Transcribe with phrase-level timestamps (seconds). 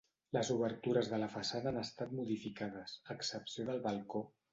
[0.35, 4.23] Les obertures de la façana han estat modificades, a excepció del balcó.